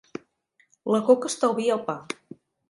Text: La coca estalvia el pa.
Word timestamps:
La 0.95 1.01
coca 1.09 1.31
estalvia 1.33 1.77
el 1.77 1.85
pa. 1.91 1.97